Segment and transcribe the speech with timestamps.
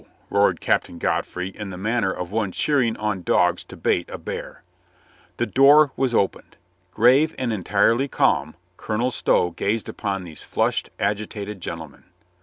[0.31, 4.63] roared Captain Godfrey in the manner of one cheering on dogs to bait a bear.
[5.37, 6.57] The door was opened.
[6.91, 12.05] Grave and entirely calm, Colonel Stow gazed upon these flushed, agitated gentlemen.